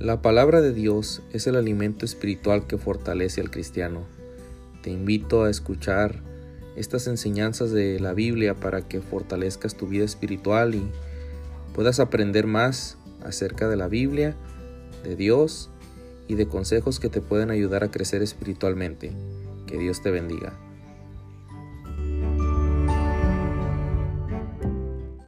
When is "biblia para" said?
8.14-8.82